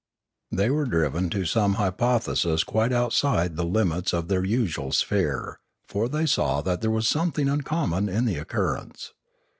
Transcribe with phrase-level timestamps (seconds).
[0.51, 6.09] They were driven to some hypothesis quite outside the limits of their usual sphere, for
[6.09, 9.13] they saw that there was something uncommon in the occurrence.